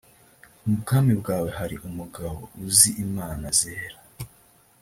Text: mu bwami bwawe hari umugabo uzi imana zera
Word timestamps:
mu 0.65 0.73
bwami 0.81 1.13
bwawe 1.21 1.49
hari 1.59 1.75
umugabo 1.87 2.35
uzi 2.67 2.89
imana 3.05 3.45
zera 3.59 3.97